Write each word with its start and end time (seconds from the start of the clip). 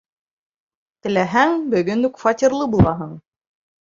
Теләһәң, 1.07 1.53
бөгөн 1.75 2.09
үк 2.09 2.19
фатирлы 2.25 2.69
булаһың. 2.77 3.13